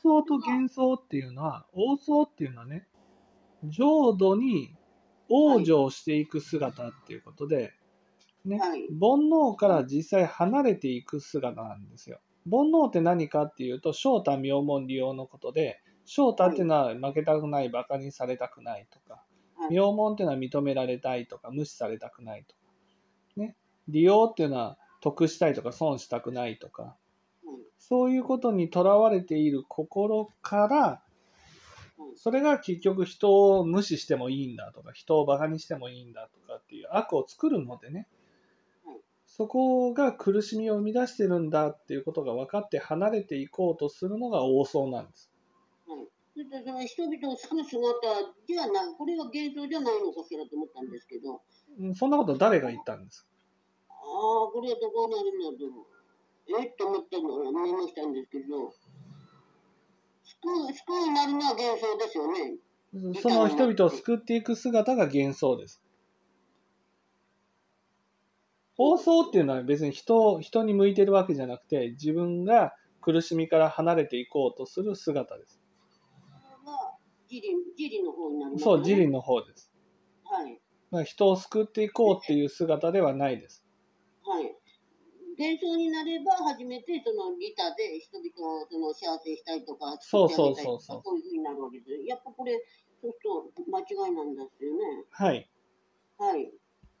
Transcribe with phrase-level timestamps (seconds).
[0.00, 2.88] 想と幻想っていうのは、王想っていうのはね、
[3.64, 4.74] 浄土に
[5.30, 7.72] 往生していく姿っていうことで、
[8.44, 8.86] ね、はい。
[9.00, 12.20] 煩悩から実際離れていく姿なんですよ。
[12.50, 19.24] 煩悩って何かっていうと、正太妙門利用のことで、正太っていうのは負けたくない、馬鹿にされたくないとか、
[19.56, 19.74] はい。
[19.74, 22.62] 妙門っていうのは認められたいとか、無視されたくないとか、
[23.36, 23.56] ね、
[23.88, 27.07] 利用っていうのは得したいとか、損したくないとか、うん
[27.78, 31.02] そういうことにとらわれている心から
[32.00, 38.06] うん、それが結局人を無視してもいいんだとか、人を馬鹿にしてもいいんだとかっていう悪を作るのでね
[38.86, 45.28] はい、そこが苦しみを生み出してるんだっていうことが分かって離れていこうとするのが王相なんです。
[46.36, 47.90] 人々を救う姿
[48.46, 51.42] ではない、これは幻想じゃないのかしらと思ったんですけど、
[51.80, 53.28] うんそんなこと誰が言ったんですか？
[53.88, 55.84] ああ、これはどこになるんだと思う。
[56.48, 58.72] えっと思ったの思いましたんですけど、
[60.24, 62.56] 救う、救うになるのは幻想ですよね。
[63.20, 65.82] その人々を救っていく姿が幻想です。
[68.78, 75.60] 王相っていうのは別に人を人に向いてるわけじゃなくて自分が苦しみから離れていこうとする姿です。
[76.30, 76.94] これは
[77.30, 78.64] 自利、自利の方になります、ね。
[78.64, 79.72] そう、自利の方です。
[80.90, 81.04] はい。
[81.04, 83.66] 人を救っていこうっていう姿ではないです。
[84.24, 84.57] はい。
[85.38, 91.92] 幻想になれば初めてその利他で人々をその幸せにしたいとか、そうそうそうそうそういうふうになるわけです。
[92.04, 95.04] やっぱこれ、ちょっと間違いなんですよね。
[95.10, 95.48] はい。
[96.18, 96.57] はい。